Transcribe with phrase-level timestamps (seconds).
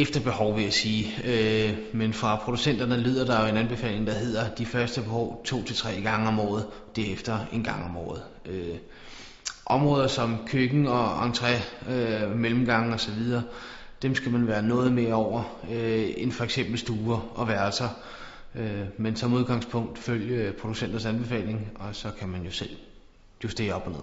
[0.00, 1.06] efter behov, vil jeg sige.
[1.24, 5.62] Øh, men fra producenterne lyder der jo en anbefaling, der hedder de første behov to
[5.62, 6.66] til tre gange om året,
[6.96, 8.22] derefter en gang om året.
[8.46, 8.76] Øh,
[9.66, 11.52] områder som køkken og entré,
[11.92, 13.22] øh, mellemgange osv.,
[14.02, 17.88] dem skal man være noget mere over øh, end for eksempel stuer og værelser.
[18.54, 22.76] Øh, men som udgangspunkt følge producenters anbefaling, og så kan man jo selv
[23.44, 24.00] justere op og ned.